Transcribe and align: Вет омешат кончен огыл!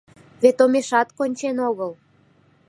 Вет 0.41 0.57
омешат 0.63 1.07
кончен 1.17 1.57
огыл! 1.69 1.91